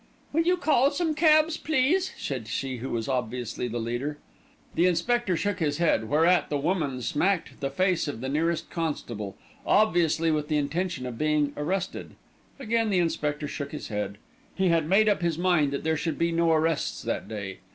[0.33, 4.17] "Will you call some cabs, please," said she who was obviously the leader.
[4.73, 9.37] The inspector shook his head, whereat the woman smacked the face of the nearest constable,
[9.63, 12.15] obviously with the intention of being arrested.
[12.59, 14.17] Again the inspector shook his head.
[14.55, 17.59] He had made up his mind that there should be no arrests that day.